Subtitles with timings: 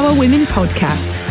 [0.00, 1.26] Northern Power Women podcast.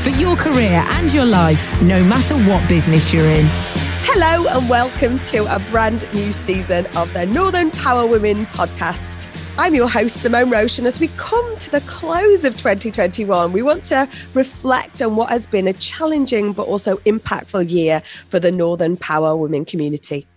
[0.00, 3.46] For your career and your life, no matter what business you're in.
[4.04, 9.26] Hello and welcome to a brand new season of the Northern Power Women podcast.
[9.58, 13.62] I'm your host, Simone Roche, and as we come to the close of 2021, we
[13.62, 18.52] want to reflect on what has been a challenging but also impactful year for the
[18.52, 20.28] Northern Power Women community.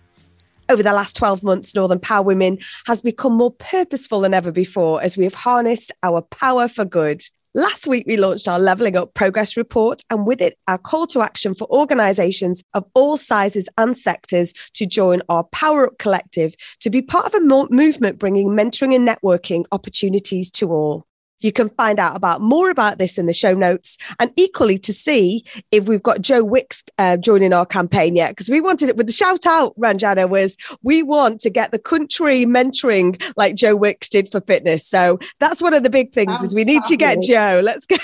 [0.68, 5.00] Over the last 12 months, Northern Power Women has become more purposeful than ever before
[5.00, 7.22] as we have harnessed our power for good.
[7.54, 11.20] Last week, we launched our Levelling Up Progress Report, and with it, our call to
[11.20, 16.90] action for organisations of all sizes and sectors to join our Power Up Collective to
[16.90, 21.08] be part of a movement bringing mentoring and networking opportunities to all.
[21.40, 24.92] You can find out about more about this in the show notes, and equally to
[24.92, 28.96] see if we've got Joe Wicks uh, joining our campaign yet, because we wanted it
[28.96, 33.76] with the shout out, Ranjana, was we want to get the country mentoring like Joe
[33.76, 34.86] Wicks did for fitness.
[34.86, 37.60] So that's one of the big things is we need to get Joe.
[37.62, 38.00] Let's get.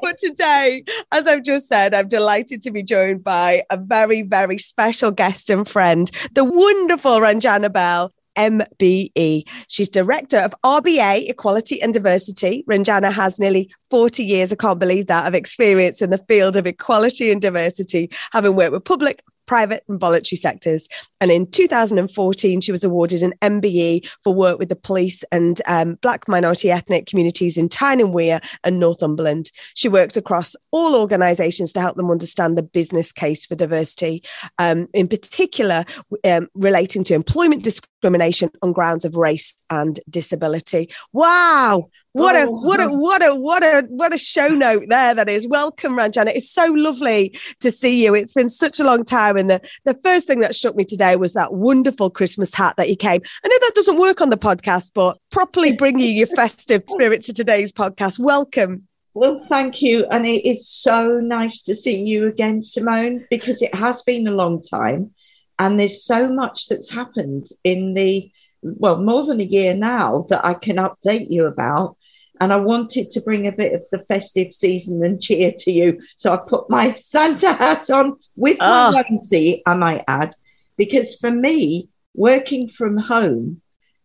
[0.00, 4.58] but today, as I've just said, I'm delighted to be joined by a very, very
[4.58, 8.12] special guest and friend, the wonderful Ranjana Bell.
[8.36, 9.48] MBE.
[9.68, 12.64] She's director of RBA Equality and Diversity.
[12.68, 16.66] Ranjana has nearly 40 years, I can't believe that, of experience in the field of
[16.66, 20.86] equality and diversity, having worked with public, private, and voluntary sectors.
[21.20, 25.96] And in 2014, she was awarded an MBE for work with the police and um,
[26.02, 29.50] Black minority ethnic communities in Tyne and Wear and Northumberland.
[29.74, 34.22] She works across all organisations to help them understand the business case for diversity,
[34.60, 35.84] um, in particular
[36.24, 40.90] um, relating to employment discrimination on grounds of race and disability.
[41.12, 41.90] Wow.
[42.12, 45.28] What a oh, what a what a what a what a show note there that
[45.28, 45.46] is.
[45.46, 46.32] Welcome, Ranjana.
[46.34, 48.14] It's so lovely to see you.
[48.14, 49.36] It's been such a long time.
[49.36, 52.88] And the, the first thing that struck me today was that wonderful Christmas hat that
[52.88, 53.20] you came.
[53.44, 57.32] I know that doesn't work on the podcast, but properly bringing your festive spirit to
[57.32, 58.18] today's podcast.
[58.18, 58.88] Welcome.
[59.14, 60.06] Well, thank you.
[60.10, 64.32] And it is so nice to see you again, Simone, because it has been a
[64.32, 65.12] long time.
[65.60, 68.30] And there's so much that's happened in the,
[68.62, 71.96] well, more than a year now that I can update you about.
[72.40, 75.88] And I wanted to bring a bit of the festive season and cheer to you.
[76.16, 78.90] So I put my Santa hat on with Ah.
[78.94, 80.34] my onesie, I might add,
[80.78, 83.60] because for me, working from home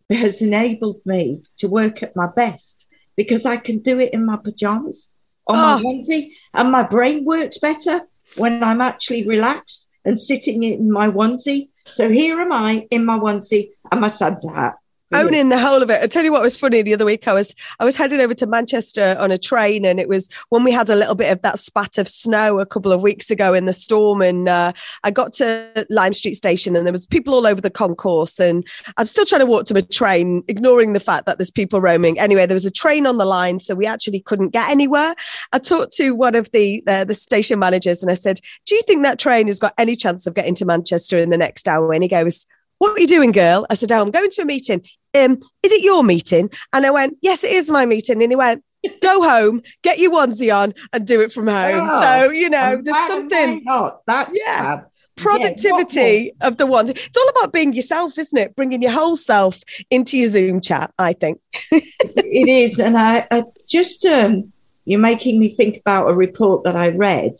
[0.09, 2.85] has enabled me to work at my best
[3.15, 5.11] because I can do it in my pajamas
[5.47, 5.79] on Ah.
[5.81, 8.01] my onesie, and my brain works better
[8.35, 11.69] when I'm actually relaxed and sitting in my onesie.
[11.87, 14.75] So here am I in my onesie and my Santa hat.
[15.13, 16.01] Owning the whole of it.
[16.01, 17.27] I tell you what was funny the other week.
[17.27, 20.63] I was I was heading over to Manchester on a train, and it was when
[20.63, 23.53] we had a little bit of that spat of snow a couple of weeks ago
[23.53, 24.23] in the storm.
[24.23, 24.73] And uh,
[25.03, 28.39] I got to Lime Street Station, and there was people all over the concourse.
[28.39, 28.65] And
[28.97, 32.19] I'm still trying to walk to my train, ignoring the fact that there's people roaming.
[32.19, 35.13] Anyway, there was a train on the line, so we actually couldn't get anywhere.
[35.53, 38.81] I talked to one of the uh, the station managers, and I said, "Do you
[38.81, 41.93] think that train has got any chance of getting to Manchester in the next hour?"
[41.93, 42.45] And he goes.
[42.79, 43.65] What are you doing, girl?
[43.69, 44.85] I said, Oh, I'm going to a meeting.
[45.13, 46.49] Um, is it your meeting?
[46.73, 48.21] And I went, Yes, it is my meeting.
[48.21, 48.63] And he went,
[49.01, 51.87] Go home, get your onesie on, and do it from home.
[51.89, 54.81] Oh, so, you know, there's something Not that's Yeah.
[55.15, 56.89] productivity of the ones.
[56.91, 58.55] It's all about being yourself, isn't it?
[58.55, 61.39] Bringing your whole self into your Zoom chat, I think.
[61.71, 64.51] it is, and I, I just um,
[64.83, 67.35] you're making me think about a report that I read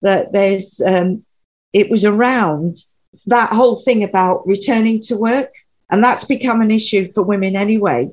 [0.00, 1.24] that there's um,
[1.72, 2.78] it was around
[3.26, 5.52] that whole thing about returning to work,
[5.90, 8.10] and that's become an issue for women anyway,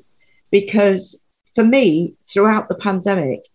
[0.50, 1.22] because
[1.54, 3.46] for me throughout the pandemic,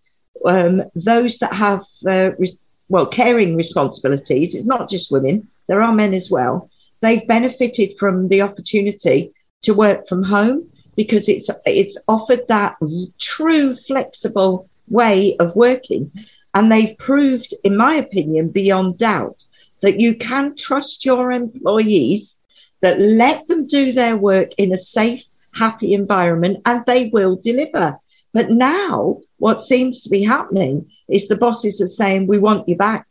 [0.45, 2.59] um, those that have uh, res-
[2.89, 6.69] well caring responsibilities, it's not just women, there are men as well.
[7.01, 9.33] They've benefited from the opportunity
[9.63, 12.75] to work from home because it's it's offered that
[13.19, 16.11] true flexible way of working
[16.53, 19.43] and they've proved in my opinion beyond doubt
[19.81, 22.39] that you can trust your employees
[22.81, 27.97] that let them do their work in a safe happy environment and they will deliver
[28.33, 32.75] but now what seems to be happening is the bosses are saying we want you
[32.75, 33.07] back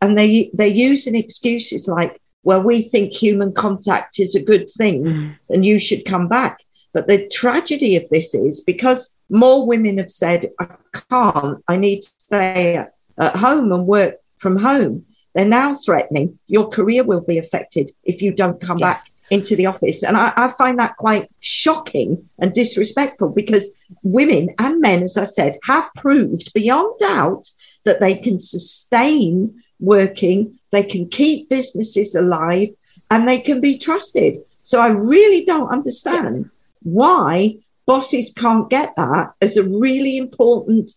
[0.00, 5.04] and they they're using excuses like well, we think human contact is a good thing
[5.04, 5.38] mm.
[5.48, 6.62] and you should come back.
[6.92, 10.66] But the tragedy of this is because more women have said, I
[11.10, 15.06] can't, I need to stay at, at home and work from home.
[15.34, 18.94] They're now threatening your career will be affected if you don't come Yeah.
[18.94, 20.02] back into the office.
[20.02, 23.70] And I, I find that quite shocking and disrespectful because
[24.02, 27.50] women and men, as I said, have proved beyond doubt
[27.84, 32.68] that they can sustain working, they can keep businesses alive,
[33.10, 34.38] and they can be trusted.
[34.62, 36.50] So I really don't understand
[36.82, 37.56] why
[37.86, 40.92] bosses can't get that as a really important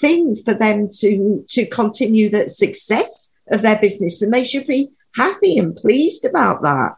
[0.00, 4.22] thing for them to to continue the success of their business.
[4.22, 6.96] And they should be happy and pleased about that.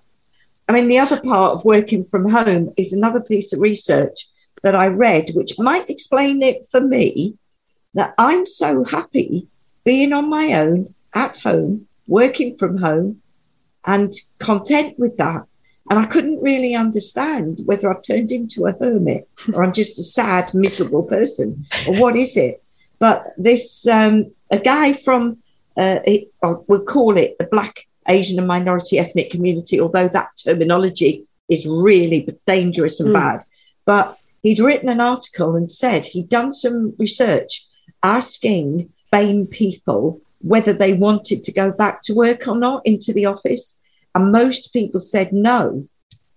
[0.69, 4.29] I mean the other part of working from home is another piece of research
[4.63, 7.37] that i read which might explain it for me
[7.93, 9.47] that i'm so happy
[9.85, 13.21] being on my own at home working from home
[13.85, 15.45] and content with that.
[15.91, 20.03] And I couldn't really understand whether I've turned into a hermit or I'm just a
[20.03, 22.63] sad, miserable person or what is it.
[22.99, 25.39] But this, um, a guy from,
[25.77, 30.31] uh, it, or we'll call it the Black, Asian, and minority ethnic community, although that
[30.45, 33.15] terminology is really dangerous and Mm.
[33.15, 33.45] bad.
[33.85, 37.67] But he'd written an article and said he'd done some research
[38.03, 43.25] asking BAME people whether they wanted to go back to work or not into the
[43.27, 43.79] office.
[44.15, 45.89] And most people said no.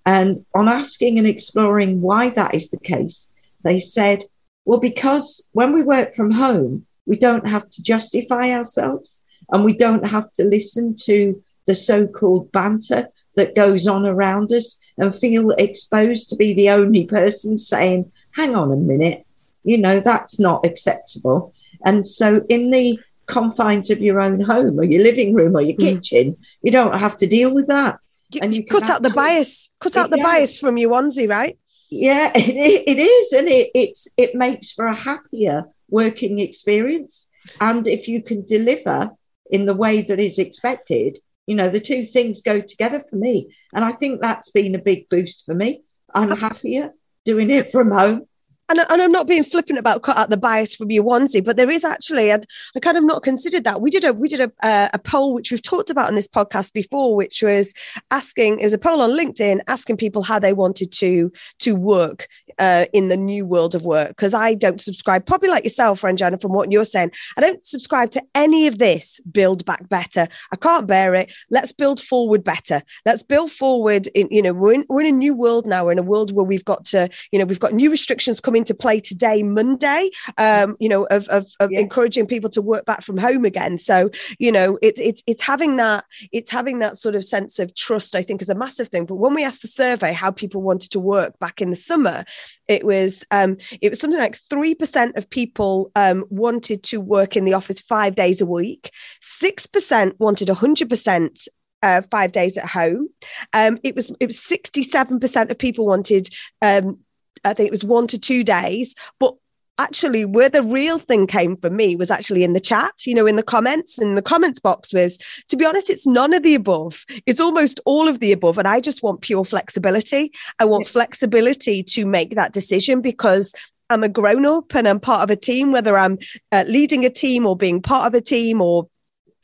[0.05, 3.29] And on asking and exploring why that is the case,
[3.63, 4.23] they said,
[4.63, 9.21] well, because when we work from home, we don't have to justify ourselves
[9.51, 14.51] and we don't have to listen to the so called banter that goes on around
[14.51, 19.25] us and feel exposed to be the only person saying, hang on a minute,
[19.63, 21.53] you know, that's not acceptable.
[21.85, 25.75] And so, in the confines of your own home or your living room or your
[25.77, 26.01] Mm.
[26.01, 27.99] kitchen, you don't have to deal with that.
[28.31, 30.23] You, And you you cut out the bias, cut out the Yeah.
[30.23, 31.57] bias from your onesie, right?
[31.89, 37.29] Yeah, it, it is, and it it's it makes for a happier working experience.
[37.61, 39.11] And if you can deliver
[39.49, 43.55] in the way that is expected, you know, the two things go together for me.
[43.73, 45.83] And I think that's been a big boost for me.
[46.13, 46.93] I'm happier
[47.25, 48.27] doing it from home.
[48.69, 51.55] And, and I'm not being flippant about cut out the bias from your onesie, but
[51.55, 52.45] there is actually, and
[52.75, 53.81] I kind of not considered that.
[53.81, 56.27] We did a we did a uh, a poll which we've talked about on this
[56.27, 57.73] podcast before, which was
[58.11, 62.27] asking it was a poll on LinkedIn asking people how they wanted to to work
[62.59, 64.09] uh, in the new world of work.
[64.09, 68.11] Because I don't subscribe, probably like yourself, Ranjana, from what you're saying, I don't subscribe
[68.11, 69.19] to any of this.
[69.31, 70.27] Build back better.
[70.51, 71.33] I can't bear it.
[71.49, 72.81] Let's build forward better.
[73.05, 74.07] Let's build forward.
[74.15, 75.85] In you know we're in, we're in a new world now.
[75.85, 78.61] We're in a world where we've got to you know we've got new restrictions coming
[78.61, 80.09] into play today, Monday.
[80.37, 81.79] Um, you know of of, of Yeah.
[81.81, 83.77] encouraging people to work back from home again.
[83.77, 87.73] So you know it's it's it's having that it's having that sort of sense of
[87.75, 88.15] trust.
[88.15, 89.05] I think is a massive thing.
[89.05, 92.25] But when we asked the survey how people wanted to work back in the summer,
[92.67, 97.35] it was um, it was something like three percent of people um, wanted to work
[97.35, 98.91] in the office five days a week.
[99.21, 101.47] Six percent wanted hundred percent.
[101.83, 103.07] Uh, five days at home.
[103.53, 106.27] Um, it was it was sixty seven percent of people wanted.
[106.59, 107.01] Um,
[107.45, 109.35] I think it was one to two days, but
[109.77, 113.27] actually where the real thing came from me was actually in the chat you know
[113.27, 116.55] in the comments in the comments box was to be honest it's none of the
[116.55, 117.05] above.
[117.25, 120.31] It's almost all of the above and i just want pure flexibility.
[120.59, 123.53] I want flexibility to make that decision because
[123.89, 126.17] i'm a grown up and i'm part of a team whether i'm
[126.51, 128.87] uh, leading a team or being part of a team or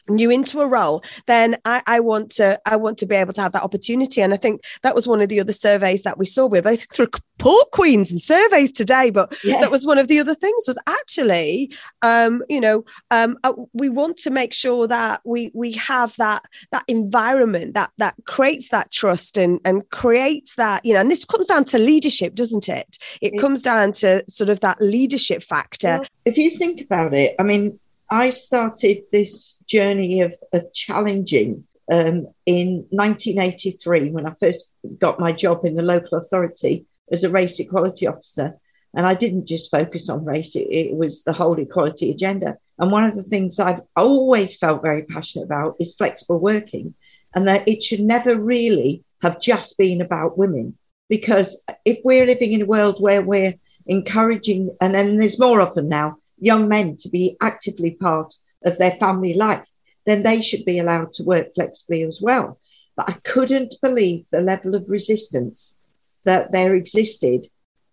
[0.10, 3.42] new into a role then I, I want to i want to be able to
[3.42, 6.26] have that opportunity and i think that was one of the other surveys that we
[6.26, 7.08] saw we're both through
[7.40, 9.60] report queens and surveys today but Yeah.
[9.62, 13.90] that was one of the other things was actually um you know um uh, we
[13.90, 18.92] want to make sure that we we have that that environment that that creates that
[18.92, 22.98] trust and and creates that you know and this comes down to leadership doesn't it
[23.22, 23.42] it Yeah.
[23.42, 27.44] comes down to sort of that leadership factor Well, if you think about it, I
[27.44, 27.80] mean,
[28.14, 35.32] I started this journey of, of challenging um, in 1983 when I first got my
[35.32, 38.60] job in the local authority as a race equality officer.
[38.94, 42.58] And I didn't just focus on race, it, it was the whole equality agenda.
[42.78, 46.94] And one of the things I've always felt very passionate about is flexible working,
[47.34, 50.78] and that it should never really have just been about women.
[51.10, 53.56] Because if we're living in a world where we're
[53.88, 58.78] encouraging, and then there's more of them now, young men to be actively part of
[58.78, 59.70] their family life,
[60.06, 62.60] then they should be allowed to work flexibly as well.
[62.96, 65.80] But I couldn't believe the level of resistance
[66.26, 67.48] that there existed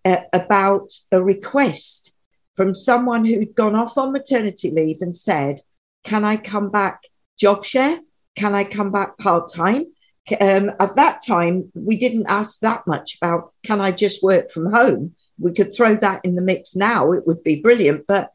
[0.04, 2.14] uh, about a request
[2.56, 5.60] from someone who'd gone off on maternity leave and said,
[6.04, 7.04] Can I come back
[7.38, 8.00] job share?
[8.36, 9.86] Can I come back part time?
[10.40, 14.72] um, at that time, we didn't ask that much about can I just work from
[14.72, 15.14] home?
[15.40, 18.06] We could throw that in the mix now, it would be brilliant.
[18.06, 18.30] But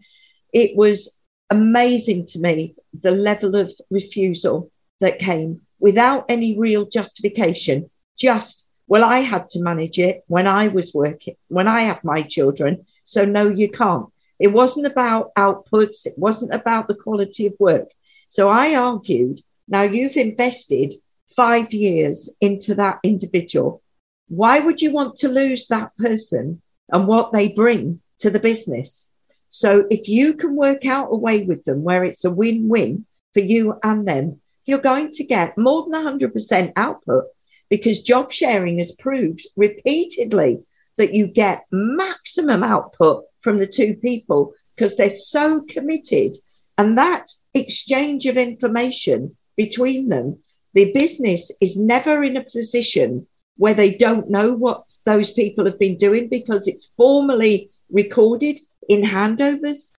[0.53, 1.17] it was
[1.49, 7.89] amazing to me the level of refusal that came without any real justification.
[8.17, 12.21] Just, well, I had to manage it when I was working, when I had my
[12.21, 12.85] children.
[13.03, 14.07] So, no, you can't.
[14.39, 17.89] It wasn't about outputs, it wasn't about the quality of work.
[18.29, 20.93] So, I argued now you've invested
[21.35, 23.81] five years into that individual.
[24.27, 29.09] Why would you want to lose that person and what they bring to the business?
[29.49, 33.05] So if you can work out a way with them where it's a win win
[33.33, 37.25] for you and them, you're going to get more than 100% output
[37.69, 40.63] because job sharing has proved repeatedly
[40.97, 46.35] that you get maximum output from the two people because they're so committed.
[46.77, 50.39] And that exchange of information between them
[50.75, 53.25] the business is never in a position
[53.57, 58.59] where they don't know what those people have been doing because it's formally recorded
[58.89, 59.91] in handovers.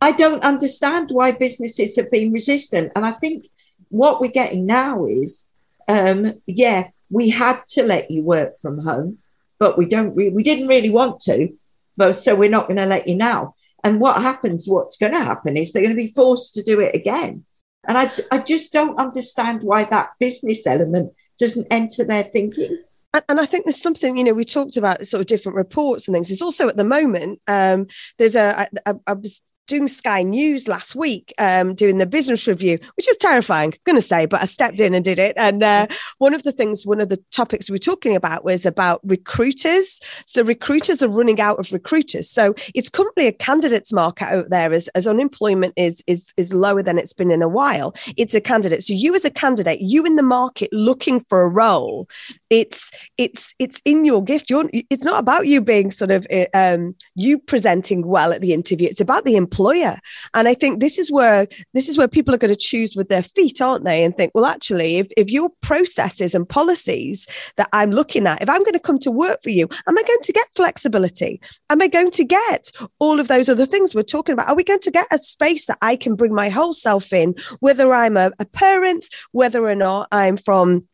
[0.00, 2.92] I don't understand why businesses have been resistant.
[2.96, 3.46] And I think
[3.88, 5.44] what we're getting now is,
[5.88, 9.18] um, yeah, we had to let you work from home,
[9.58, 11.54] but we don't re- we didn't really want to,
[11.96, 13.54] but so we're not going to let you now.
[13.84, 16.80] And what happens, what's going to happen is they're going to be forced to do
[16.80, 17.44] it again.
[17.86, 22.82] And I, I just don't understand why that business element doesn't enter their thinking.
[23.28, 26.14] And, I think there's something, you know, we talked about sort of different reports and
[26.14, 26.28] things.
[26.28, 27.86] There's also at the moment, um,
[28.18, 28.68] there's a,
[29.06, 33.72] I was doing Sky News last week, um, doing the business review, which is terrifying,
[33.72, 35.34] I'm going to say, but I stepped in and did it.
[35.38, 35.86] And uh,
[36.18, 40.00] one of the things, one of the topics we were talking about was about recruiters.
[40.26, 42.28] So recruiters are running out of recruiters.
[42.28, 46.82] So it's currently a candidates market out there as, as unemployment is, is, is lower
[46.82, 47.94] than it's been in a while.
[48.16, 48.82] It's a candidate.
[48.82, 52.08] So you as a candidate, you in the market looking for a role,
[52.54, 54.48] it's, it's, it's in your gift.
[54.48, 58.52] You're, it's not about you being sort of, uh, um, you presenting well at the
[58.52, 58.86] interview.
[58.88, 59.98] It's about the employer.
[60.34, 63.08] And I think this is where this is where people are going to choose with
[63.08, 64.04] their feet, aren't they?
[64.04, 68.48] And think, well, actually, if, if your processes and policies that I'm looking at, if
[68.48, 71.40] I'm going to come to work for you, am I going to get flexibility?
[71.70, 72.70] Am I going to get
[73.00, 74.48] all of those other things we're talking about?
[74.48, 77.34] Are we going to get a space that I can bring my whole self in,
[77.58, 80.86] whether I'm a, a parent, whether or not I'm from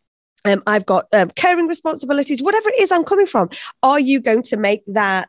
[0.44, 3.50] um, I've got um, caring responsibilities, whatever it is I'm coming from.
[3.82, 5.28] Are you going to make that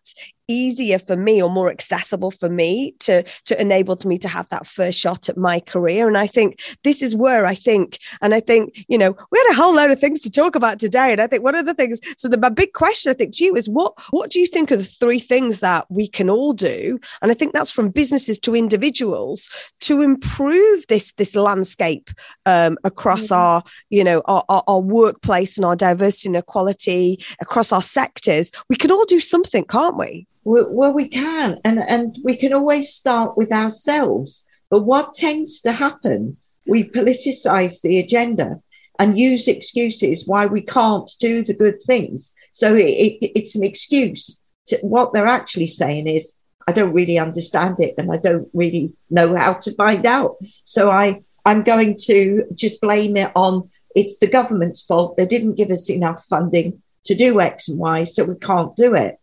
[0.51, 4.67] easier for me or more accessible for me to to enable me to have that
[4.67, 6.07] first shot at my career.
[6.07, 9.51] And i think this is where i think and i think you know we had
[9.51, 11.11] a whole load of things to talk about today.
[11.11, 13.45] And i think one of the things so the my big question i think to
[13.45, 16.53] you is what what do you think are the three things that we can all
[16.53, 16.99] do?
[17.21, 19.49] And i think that's from businesses to individuals
[19.81, 22.09] to improve this this landscape
[22.45, 23.33] um, across mm-hmm.
[23.35, 28.51] our you know our, our, our workplace and our diversity and equality across our sectors.
[28.69, 32.93] We can all do something can't we well, we can, and and we can always
[32.93, 34.45] start with ourselves.
[34.69, 38.61] But what tends to happen, we politicize the agenda
[38.97, 42.33] and use excuses why we can't do the good things.
[42.51, 44.41] So it, it, it's an excuse.
[44.67, 46.35] To, what they're actually saying is,
[46.67, 50.37] I don't really understand it, and I don't really know how to find out.
[50.63, 55.17] So I I'm going to just blame it on it's the government's fault.
[55.17, 58.95] They didn't give us enough funding to do X and Y, so we can't do
[58.95, 59.19] it.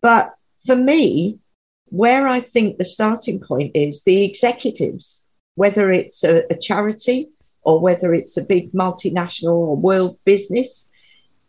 [0.00, 0.34] But
[0.66, 1.38] for me,
[1.86, 5.26] where I think the starting point is the executives,
[5.56, 7.30] whether it's a, a charity
[7.62, 10.88] or whether it's a big multinational or world business,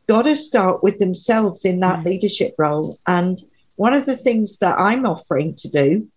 [0.07, 2.05] got to start with themselves in that mm.
[2.05, 2.99] leadership role.
[3.07, 3.41] And
[3.75, 6.09] one of the things that I'm offering to do,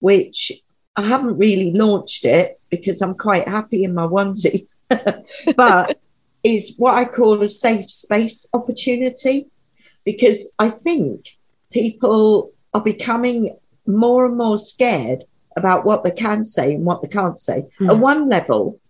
[0.00, 0.52] which
[0.96, 4.68] I haven't really launched it because I'm quite happy in my onesie,
[5.56, 5.98] but
[6.42, 9.48] is what I call a safe space opportunity.
[10.04, 11.36] Because I think
[11.70, 15.24] people are becoming more and more scared
[15.56, 17.66] about what they can say and what they can't say.
[17.80, 17.90] Mm.
[17.90, 18.80] At one level,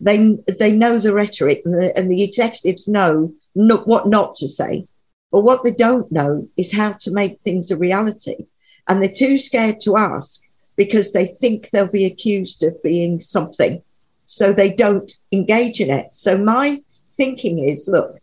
[0.00, 4.48] they they know the rhetoric and the, and the executives know not, what not to
[4.48, 4.86] say,
[5.30, 8.46] but what they don't know is how to make things a reality,
[8.86, 10.40] and they're too scared to ask
[10.76, 13.82] because they think they'll be accused of being something,
[14.26, 16.14] so they don't engage in it.
[16.14, 16.82] So my
[17.16, 18.18] thinking is, look,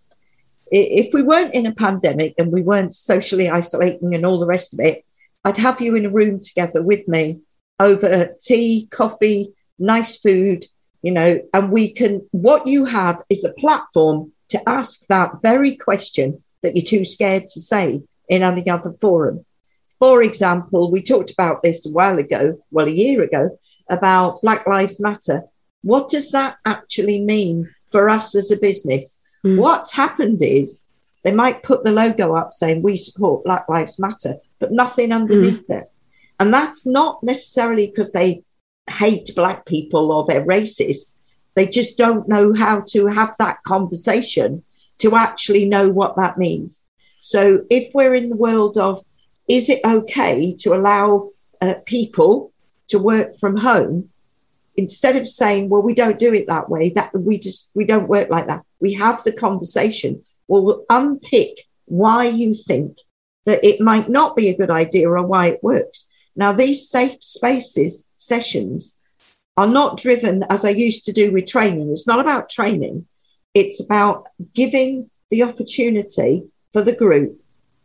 [0.71, 4.73] if we weren't in a pandemic and we weren't socially isolating and all the rest
[4.73, 5.05] of it,
[5.43, 7.41] I'd have you in a room together with me
[7.79, 10.65] over tea, coffee, nice food,
[11.01, 15.75] you know, and we can, what you have is a platform to ask that very
[15.75, 19.45] question that you're too scared to say in any other forum.
[19.99, 23.59] For example, we talked about this a while ago, well, a year ago,
[23.89, 25.43] about Black Lives Matter.
[25.83, 29.19] What does that actually mean for us as a business?
[29.45, 29.57] Mm.
[29.57, 30.81] What's happened is
[31.23, 35.69] they might put the logo up saying we support Black Lives Matter, but nothing underneath
[35.69, 35.91] it.
[36.39, 38.43] And that's not necessarily because they
[38.89, 41.15] hate black people or they're racist.
[41.53, 44.63] They just don't know how to have that conversation
[44.99, 46.83] to actually know what that means.
[47.19, 49.03] So if we're in the world of
[49.47, 51.29] is it okay to allow
[51.61, 52.51] uh, people
[52.87, 54.09] to work from home
[54.77, 58.07] instead of saying well we don't do it that way that we just we don't
[58.07, 62.97] work like that we have the conversation well we'll unpick why you think
[63.45, 67.21] that it might not be a good idea or why it works now these safe
[67.23, 68.97] spaces sessions
[69.57, 73.05] are not driven as i used to do with training it's not about training
[73.53, 77.41] it's about giving the opportunity for the group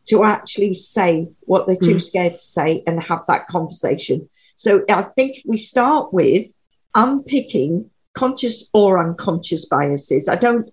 [0.07, 1.99] to actually say what they're too hmm.
[1.99, 4.29] scared to say and have that conversation.
[4.57, 6.47] So I think we start with
[6.95, 10.29] unpicking conscious or unconscious biases.
[10.29, 10.73] I don't,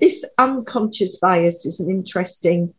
[0.00, 2.74] this unconscious bias is an interesting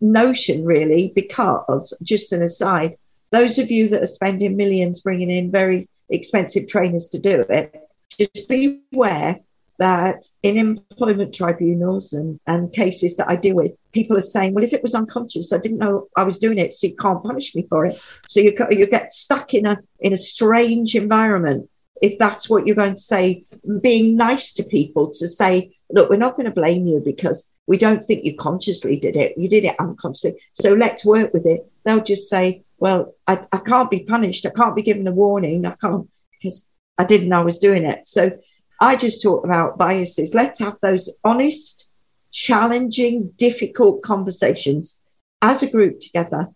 [0.00, 2.96] notion, really, because just an aside,
[3.30, 7.74] those of you that are spending millions bringing in very expensive trainers to do it,
[8.18, 9.40] just beware
[9.78, 14.64] that in employment tribunals and, and cases that I deal with, people are saying, well,
[14.64, 17.54] if it was unconscious, I didn't know I was doing it, so you can't punish
[17.54, 18.00] me for it.
[18.28, 21.68] So you, you get stuck in a, in a strange environment
[22.02, 23.44] if that's what you're going to say,
[23.80, 27.76] being nice to people to say, look, we're not going to blame you because we
[27.76, 29.36] don't think you consciously did it.
[29.36, 30.40] You did it unconsciously.
[30.52, 31.70] So let's work with it.
[31.84, 34.46] They'll just say, well, I, I can't be punished.
[34.46, 35.64] I can't be given a warning.
[35.66, 36.68] I can't because
[36.98, 38.06] I didn't know I was doing it.
[38.06, 38.32] So
[38.80, 40.34] I just talk about biases.
[40.34, 41.90] Let's have those honest,
[42.32, 45.00] challenging, difficult conversations
[45.40, 46.48] as a group together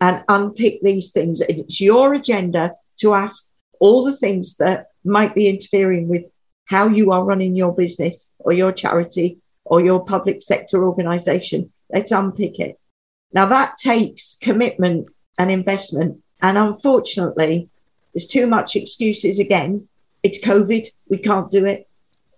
[0.00, 1.40] and unpick these things.
[1.40, 6.24] It's your agenda to ask all the things that might be interfering with
[6.66, 11.72] how you are running your business or your charity or your public sector organization.
[11.92, 12.78] Let's unpick it.
[13.32, 16.22] Now, that takes commitment and investment.
[16.40, 17.68] And unfortunately,
[18.12, 19.88] there's too much excuses again.
[20.22, 20.86] It's COVID.
[21.08, 21.88] We can't do it.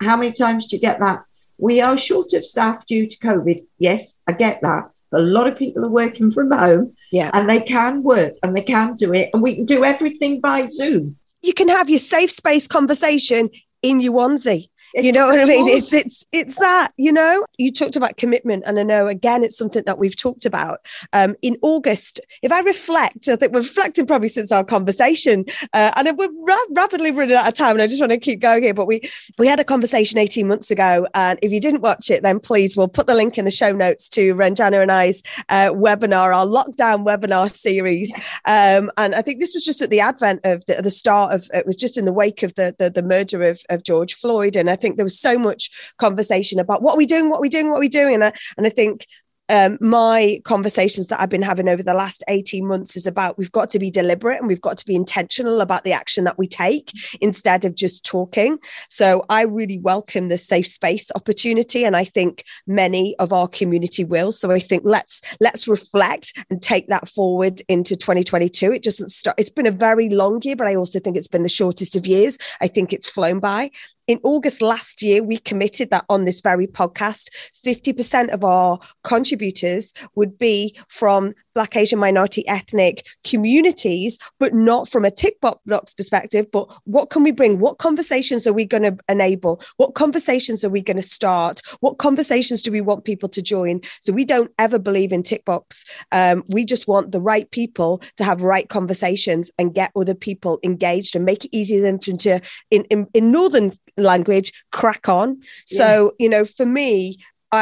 [0.01, 1.25] How many times do you get that?
[1.59, 3.61] We are short of staff due to COVID.
[3.79, 4.91] Yes, I get that.
[5.11, 7.31] But a lot of people are working from home Yeah.
[7.33, 9.31] and they can work and they can do it.
[9.33, 11.17] And we can do everything by Zoom.
[11.43, 13.51] You can have your safe space conversation
[13.89, 14.69] in your onesie.
[14.97, 15.69] You know what I mean?
[15.69, 17.45] It's it's it's that, you know.
[17.59, 20.81] You talked about commitment, and I know again it's something that we've talked about.
[21.13, 25.93] Um, in August, if I reflect, I think we're reflecting probably since our conversation, uh,
[25.97, 28.63] and we're ra- rapidly running out of time, and I just want to keep going
[28.63, 28.73] here.
[28.73, 29.03] But we
[29.37, 32.75] we had a conversation 18 months ago, and if you didn't watch it, then please
[32.75, 36.47] we'll put the link in the show notes to Ranjana and I's uh, webinar, our
[36.47, 38.11] lockdown webinar series.
[38.47, 41.51] Um, and I think this was just at the advent of the, the start of
[41.53, 44.57] it was just in the wake of the the, the murder of, of George Floyd,
[44.57, 47.43] and I think there was so much conversation about what are we doing, what are
[47.43, 49.07] we doing, what are we doing, and I, and I think
[49.49, 53.53] um, my conversations that I've been having over the last 18 months is about we've
[53.53, 56.49] got to be deliberate and we've got to be intentional about the action that we
[56.49, 58.59] take instead of just talking.
[58.89, 64.05] So I really welcome the safe space opportunity and I think many of our community
[64.05, 64.33] will.
[64.33, 68.73] So I think let's let's reflect and take that forward into 2022.
[68.73, 71.45] It doesn't start it's been a very long year, but I also think it's been
[71.45, 72.37] the shortest of years.
[72.61, 73.71] I think it's flown by
[74.07, 77.29] in August last year, we committed that on this very podcast,
[77.65, 85.07] 50% of our contributors would be from Black, Asian, minority, ethnic communities, but not from
[85.07, 86.47] a tick box perspective.
[86.53, 87.59] But what can we bring?
[87.59, 89.63] What conversations are we going to enable?
[89.79, 91.63] What conversations are we going to start?
[91.81, 93.81] What conversations do we want people to join?
[94.03, 95.87] So we don't ever believe in tick box.
[96.13, 100.61] Um, we just want the right people to have right conversations and get other people
[100.63, 102.41] engaged and make it easier than to
[102.71, 107.17] in, in, in northern language crack on so you know for me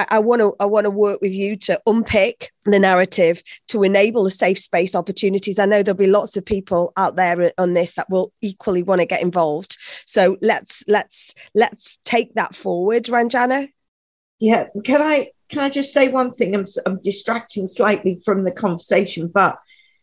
[0.09, 4.25] I want to I want to work with you to unpick the narrative to enable
[4.25, 5.59] the safe space opportunities.
[5.59, 9.01] I know there'll be lots of people out there on this that will equally want
[9.01, 9.77] to get involved.
[10.07, 13.71] So let's let's let's take that forward, Ranjana.
[14.39, 16.55] Yeah, can I can I just say one thing?
[16.55, 19.59] I'm, I'm distracting slightly from the conversation, but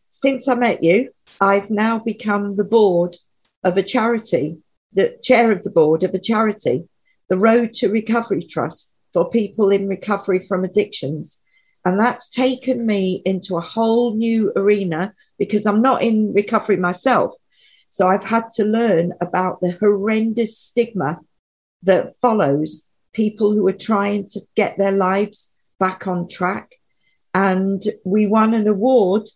[0.09, 3.17] since I met you, I've now become the board
[3.63, 4.57] of a charity,
[4.93, 6.87] the chair of the board of a charity,
[7.29, 11.41] the Road to Recovery Trust for people in recovery from addictions.
[11.83, 17.33] And that's taken me into a whole new arena because I'm not in recovery myself.
[17.89, 21.19] So I've had to learn about the horrendous stigma
[21.83, 26.75] that follows people who are trying to get their lives back on track.
[27.33, 29.27] And we won an award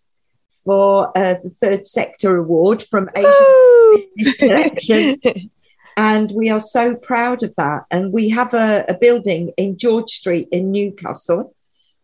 [0.63, 5.23] for uh, the Third Sector Award from Asian Business Connections.
[5.97, 7.85] And we are so proud of that.
[7.89, 11.53] And we have a, a building in George Street in Newcastle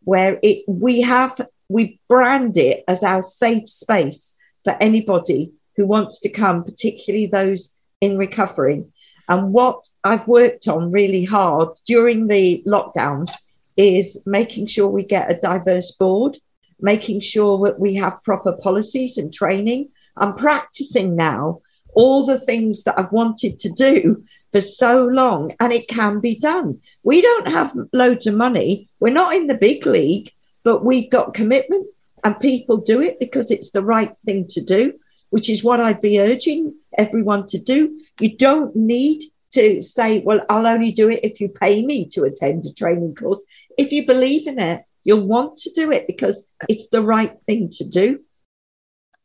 [0.04, 6.20] where it we have we brand it as our safe space for anybody who wants
[6.20, 8.86] to come, particularly those in recovery.
[9.30, 13.32] And what I've worked on really hard during the lockdowns
[13.78, 16.38] is making sure we get a diverse board,
[16.80, 19.90] making sure that we have proper policies and training.
[20.18, 21.62] I'm practicing now
[21.94, 26.38] all the things that I've wanted to do for so long, and it can be
[26.38, 26.80] done.
[27.04, 30.32] We don't have loads of money, we're not in the big league,
[30.64, 31.88] but we've got commitment,
[32.24, 34.94] and people do it because it's the right thing to do,
[35.30, 38.00] which is what I'd be urging everyone to do.
[38.20, 42.24] You don't need to say, Well, I'll only do it if you pay me to
[42.24, 43.44] attend a training course.
[43.78, 47.70] If you believe in it, you'll want to do it because it's the right thing
[47.72, 48.22] to do.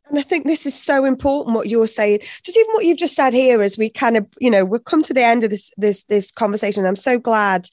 [0.09, 2.19] And I think this is so important what you're saying.
[2.43, 5.03] Just even what you've just said here as we kind of, you know, we've come
[5.03, 6.85] to the end of this this this conversation.
[6.85, 7.69] I'm so glad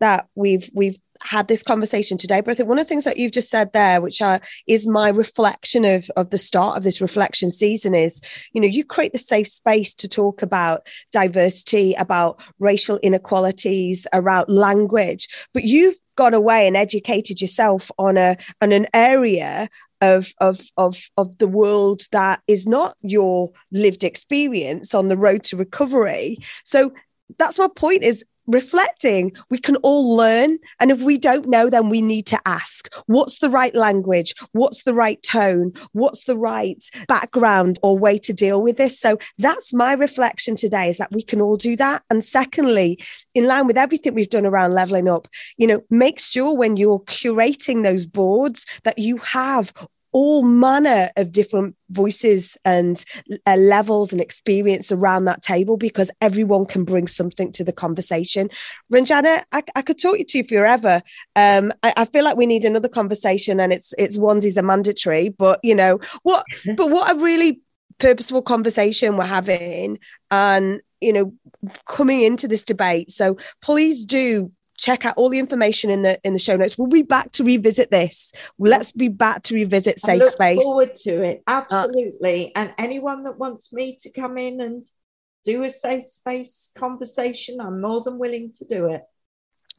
[0.00, 2.40] that we've we've had this conversation today.
[2.40, 4.86] But I think one of the things that you've just said there, which are, is
[4.86, 8.20] my reflection of of the start of this reflection season, is
[8.52, 14.46] you know you create the safe space to talk about diversity, about racial inequalities, around
[14.48, 19.68] language, but you've gone away and educated yourself on a on an area
[20.00, 25.42] of of of of the world that is not your lived experience on the road
[25.44, 26.38] to recovery.
[26.64, 26.92] So
[27.38, 29.32] that's my point is reflecting.
[29.50, 33.38] We can all learn and if we don't know then we need to ask what's
[33.38, 34.34] the right language?
[34.52, 35.72] What's the right tone?
[35.92, 38.98] What's the right background or way to deal with this?
[38.98, 42.02] So that's my reflection today is that we can all do that.
[42.10, 42.98] And secondly
[43.34, 47.00] in line with everything we've done around leveling up you know make sure when you're
[47.00, 49.72] curating those boards that you have
[50.12, 53.04] all manner of different voices and
[53.46, 58.48] uh, levels and experience around that table because everyone can bring something to the conversation.
[58.92, 61.02] Ranjana, I, I could talk to you forever.
[61.36, 65.28] Um, I, I, feel like we need another conversation, and it's it's onesies are mandatory.
[65.28, 66.44] But you know what?
[66.76, 67.60] but what a really
[67.98, 69.98] purposeful conversation we're having,
[70.30, 71.32] and you know,
[71.86, 73.10] coming into this debate.
[73.10, 76.78] So please do check out all the information in the in the show notes.
[76.78, 78.32] We'll be back to revisit this.
[78.58, 80.62] Let's be back to revisit safe I look space.
[80.62, 82.54] Forward to it, absolutely.
[82.54, 84.88] Uh, and anyone that wants me to come in and
[85.44, 89.02] do a safe space conversation, I'm more than willing to do it.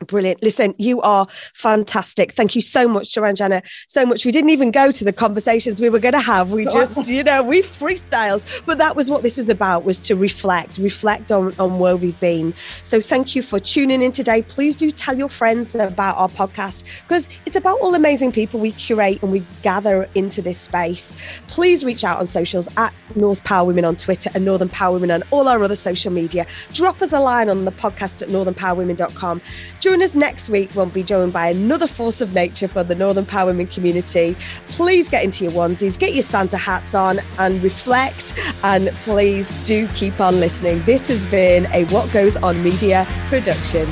[0.07, 0.41] Brilliant.
[0.41, 2.31] Listen, you are fantastic.
[2.31, 3.61] Thank you so much, Joanna.
[3.87, 4.25] So much.
[4.25, 6.51] We didn't even go to the conversations we were going to have.
[6.51, 8.65] We just, you know, we freestyled.
[8.65, 12.19] But that was what this was about, was to reflect, reflect on, on where we've
[12.19, 12.53] been.
[12.83, 14.41] So thank you for tuning in today.
[14.41, 18.59] Please do tell your friends about our podcast because it's about all the amazing people
[18.59, 21.15] we curate and we gather into this space.
[21.47, 25.11] Please reach out on socials at North Power Women on Twitter and Northern Power Women
[25.11, 26.45] on all our other social media.
[26.73, 29.41] Drop us a line on the podcast at northernpowerwomen.com.
[29.79, 30.69] Join us next week.
[30.75, 34.35] We'll be joined by another force of nature for the Northern Power Women community.
[34.69, 38.33] Please get into your onesies, get your Santa hats on, and reflect.
[38.63, 40.83] And please do keep on listening.
[40.83, 43.89] This has been a What Goes On Media production.